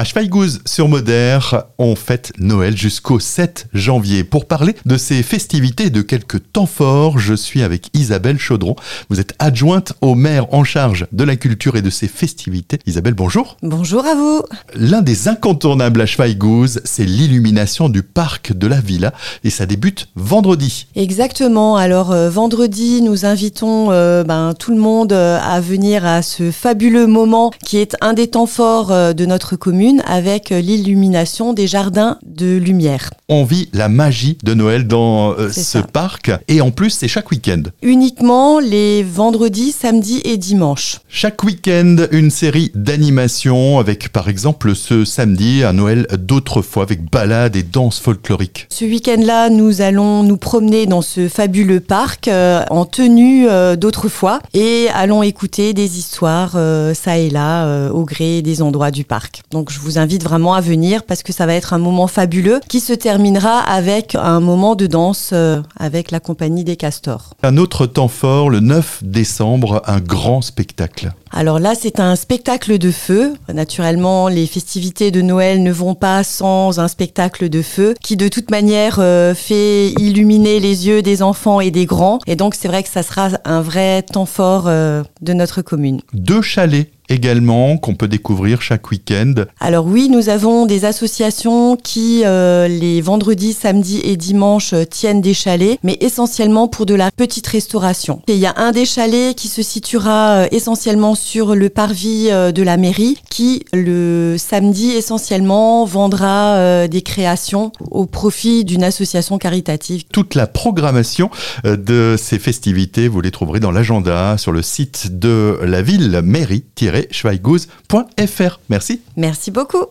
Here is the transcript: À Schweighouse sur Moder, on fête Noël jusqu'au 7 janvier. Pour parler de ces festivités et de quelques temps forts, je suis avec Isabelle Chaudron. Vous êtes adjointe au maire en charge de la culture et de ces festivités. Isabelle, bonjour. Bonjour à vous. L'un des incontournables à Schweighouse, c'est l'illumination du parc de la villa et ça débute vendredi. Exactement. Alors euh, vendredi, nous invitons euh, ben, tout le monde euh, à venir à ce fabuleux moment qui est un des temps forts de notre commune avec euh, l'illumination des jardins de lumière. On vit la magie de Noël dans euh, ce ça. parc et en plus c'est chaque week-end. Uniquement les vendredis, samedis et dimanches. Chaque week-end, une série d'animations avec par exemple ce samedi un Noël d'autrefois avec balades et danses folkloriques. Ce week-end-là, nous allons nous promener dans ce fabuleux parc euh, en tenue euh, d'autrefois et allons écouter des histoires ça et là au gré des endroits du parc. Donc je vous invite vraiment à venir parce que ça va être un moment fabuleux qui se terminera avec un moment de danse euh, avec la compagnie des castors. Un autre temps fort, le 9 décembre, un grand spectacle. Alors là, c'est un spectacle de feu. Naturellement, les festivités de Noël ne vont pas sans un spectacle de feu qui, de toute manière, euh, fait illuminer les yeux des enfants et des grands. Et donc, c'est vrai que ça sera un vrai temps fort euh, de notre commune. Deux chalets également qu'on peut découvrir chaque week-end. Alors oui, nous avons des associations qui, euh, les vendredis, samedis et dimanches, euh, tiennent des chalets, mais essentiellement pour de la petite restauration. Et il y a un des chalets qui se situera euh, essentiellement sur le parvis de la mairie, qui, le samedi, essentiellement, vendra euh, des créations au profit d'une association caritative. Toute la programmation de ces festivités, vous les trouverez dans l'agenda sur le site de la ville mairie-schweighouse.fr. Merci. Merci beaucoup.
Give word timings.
À 0.00 0.04
Schweighouse 0.04 0.60
sur 0.64 0.88
Moder, 0.88 1.38
on 1.76 1.94
fête 1.94 2.32
Noël 2.38 2.74
jusqu'au 2.74 3.20
7 3.20 3.66
janvier. 3.74 4.24
Pour 4.24 4.46
parler 4.46 4.74
de 4.86 4.96
ces 4.96 5.22
festivités 5.22 5.84
et 5.84 5.90
de 5.90 6.00
quelques 6.00 6.50
temps 6.54 6.64
forts, 6.64 7.18
je 7.18 7.34
suis 7.34 7.62
avec 7.62 7.90
Isabelle 7.92 8.38
Chaudron. 8.38 8.76
Vous 9.10 9.20
êtes 9.20 9.34
adjointe 9.38 9.92
au 10.00 10.14
maire 10.14 10.46
en 10.54 10.64
charge 10.64 11.06
de 11.12 11.22
la 11.22 11.36
culture 11.36 11.76
et 11.76 11.82
de 11.82 11.90
ces 11.90 12.08
festivités. 12.08 12.78
Isabelle, 12.86 13.12
bonjour. 13.12 13.58
Bonjour 13.62 14.06
à 14.06 14.14
vous. 14.14 14.40
L'un 14.74 15.02
des 15.02 15.28
incontournables 15.28 16.00
à 16.00 16.06
Schweighouse, 16.06 16.80
c'est 16.84 17.04
l'illumination 17.04 17.90
du 17.90 18.02
parc 18.02 18.54
de 18.54 18.66
la 18.66 18.80
villa 18.80 19.12
et 19.44 19.50
ça 19.50 19.66
débute 19.66 20.08
vendredi. 20.16 20.86
Exactement. 20.96 21.76
Alors 21.76 22.12
euh, 22.12 22.30
vendredi, 22.30 23.02
nous 23.02 23.26
invitons 23.26 23.90
euh, 23.90 24.24
ben, 24.24 24.54
tout 24.58 24.70
le 24.70 24.80
monde 24.80 25.12
euh, 25.12 25.38
à 25.42 25.60
venir 25.60 26.06
à 26.06 26.22
ce 26.22 26.50
fabuleux 26.50 27.06
moment 27.06 27.50
qui 27.66 27.76
est 27.76 27.98
un 28.00 28.14
des 28.14 28.28
temps 28.28 28.46
forts 28.46 29.14
de 29.14 29.26
notre 29.26 29.56
commune 29.56 29.89
avec 30.06 30.52
euh, 30.52 30.60
l'illumination 30.60 31.52
des 31.52 31.66
jardins 31.66 32.18
de 32.24 32.56
lumière. 32.56 33.10
On 33.28 33.44
vit 33.44 33.68
la 33.72 33.88
magie 33.88 34.38
de 34.44 34.54
Noël 34.54 34.86
dans 34.86 35.32
euh, 35.32 35.50
ce 35.50 35.60
ça. 35.60 35.82
parc 35.82 36.30
et 36.48 36.60
en 36.60 36.70
plus 36.70 36.90
c'est 36.90 37.08
chaque 37.08 37.30
week-end. 37.30 37.62
Uniquement 37.82 38.60
les 38.60 39.02
vendredis, 39.02 39.72
samedis 39.72 40.20
et 40.24 40.36
dimanches. 40.36 41.00
Chaque 41.08 41.42
week-end, 41.42 41.96
une 42.12 42.30
série 42.30 42.70
d'animations 42.74 43.78
avec 43.78 44.10
par 44.10 44.28
exemple 44.28 44.74
ce 44.74 45.04
samedi 45.04 45.62
un 45.64 45.72
Noël 45.72 46.06
d'autrefois 46.18 46.82
avec 46.82 47.10
balades 47.10 47.56
et 47.56 47.62
danses 47.62 47.98
folkloriques. 47.98 48.66
Ce 48.70 48.84
week-end-là, 48.84 49.50
nous 49.50 49.80
allons 49.80 50.22
nous 50.22 50.36
promener 50.36 50.86
dans 50.86 51.02
ce 51.02 51.28
fabuleux 51.28 51.80
parc 51.80 52.28
euh, 52.28 52.62
en 52.70 52.84
tenue 52.84 53.48
euh, 53.48 53.76
d'autrefois 53.76 54.40
et 54.54 54.88
allons 54.94 55.22
écouter 55.22 55.72
des 55.74 55.98
histoires 55.98 56.56
ça 56.94 57.18
et 57.18 57.30
là 57.30 57.90
au 57.90 58.04
gré 58.04 58.42
des 58.42 58.62
endroits 58.62 58.90
du 58.90 59.04
parc. 59.04 59.42
Donc 59.50 59.70
je 59.70 59.79
vous 59.80 59.98
invite 59.98 60.22
vraiment 60.22 60.54
à 60.54 60.60
venir 60.60 61.02
parce 61.04 61.22
que 61.22 61.32
ça 61.32 61.46
va 61.46 61.54
être 61.54 61.72
un 61.72 61.78
moment 61.78 62.06
fabuleux 62.06 62.60
qui 62.68 62.80
se 62.80 62.92
terminera 62.92 63.58
avec 63.60 64.14
un 64.14 64.40
moment 64.40 64.74
de 64.74 64.86
danse 64.86 65.30
euh, 65.32 65.60
avec 65.78 66.10
la 66.10 66.20
compagnie 66.20 66.64
des 66.64 66.76
castors. 66.76 67.34
Un 67.42 67.56
autre 67.56 67.86
temps 67.86 68.08
fort, 68.08 68.50
le 68.50 68.60
9 68.60 69.00
décembre, 69.02 69.82
un 69.86 70.00
grand 70.00 70.42
spectacle. 70.42 71.12
Alors 71.32 71.58
là, 71.60 71.74
c'est 71.74 72.00
un 72.00 72.16
spectacle 72.16 72.78
de 72.78 72.90
feu. 72.90 73.34
Naturellement, 73.52 74.28
les 74.28 74.46
festivités 74.46 75.10
de 75.10 75.22
Noël 75.22 75.62
ne 75.62 75.70
vont 75.70 75.94
pas 75.94 76.24
sans 76.24 76.80
un 76.80 76.88
spectacle 76.88 77.48
de 77.48 77.62
feu 77.62 77.94
qui, 78.02 78.16
de 78.16 78.28
toute 78.28 78.50
manière, 78.50 78.96
euh, 78.98 79.34
fait 79.34 79.90
illuminer 79.98 80.60
les 80.60 80.88
yeux 80.88 81.02
des 81.02 81.22
enfants 81.22 81.60
et 81.60 81.70
des 81.70 81.86
grands. 81.86 82.18
Et 82.26 82.36
donc, 82.36 82.54
c'est 82.54 82.68
vrai 82.68 82.82
que 82.82 82.88
ça 82.88 83.02
sera 83.02 83.28
un 83.44 83.60
vrai 83.60 84.02
temps 84.02 84.26
fort 84.26 84.64
euh, 84.66 85.02
de 85.20 85.32
notre 85.32 85.62
commune. 85.62 86.00
Deux 86.12 86.42
chalets 86.42 86.90
également 87.10 87.76
qu'on 87.76 87.94
peut 87.94 88.08
découvrir 88.08 88.62
chaque 88.62 88.90
week-end. 88.90 89.34
Alors 89.58 89.84
oui, 89.84 90.08
nous 90.08 90.28
avons 90.28 90.64
des 90.64 90.84
associations 90.84 91.76
qui, 91.76 92.22
euh, 92.24 92.68
les 92.68 93.00
vendredis, 93.00 93.52
samedis 93.52 94.00
et 94.04 94.16
dimanches, 94.16 94.72
euh, 94.72 94.84
tiennent 94.84 95.20
des 95.20 95.34
chalets, 95.34 95.78
mais 95.82 95.98
essentiellement 96.00 96.68
pour 96.68 96.86
de 96.86 96.94
la 96.94 97.10
petite 97.10 97.46
restauration. 97.48 98.22
Et 98.28 98.34
il 98.34 98.38
y 98.38 98.46
a 98.46 98.54
un 98.56 98.70
des 98.70 98.84
chalets 98.84 99.34
qui 99.34 99.48
se 99.48 99.62
situera 99.62 100.30
euh, 100.30 100.48
essentiellement 100.52 101.16
sur 101.16 101.56
le 101.56 101.68
parvis 101.68 102.28
de 102.30 102.62
la 102.62 102.76
mairie, 102.76 103.18
qui, 103.28 103.64
le 103.72 104.36
samedi, 104.38 104.90
essentiellement, 104.90 105.84
vendra 105.84 106.54
euh, 106.54 106.88
des 106.88 107.02
créations 107.02 107.72
au 107.90 108.06
profit 108.06 108.64
d'une 108.64 108.84
association 108.84 109.38
caritative. 109.38 110.04
Toute 110.12 110.36
la 110.36 110.46
programmation 110.46 111.30
de 111.64 112.14
ces 112.16 112.38
festivités, 112.38 113.08
vous 113.08 113.20
les 113.20 113.32
trouverez 113.32 113.58
dans 113.58 113.72
l'agenda 113.72 114.38
sur 114.38 114.52
le 114.52 114.62
site 114.62 115.08
de 115.10 115.58
la 115.62 115.82
ville 115.82 116.22
mairie-schweighouse.fr. 116.24 118.60
Merci. 118.68 119.00
Merci 119.16 119.50
beaucoup. 119.50 119.86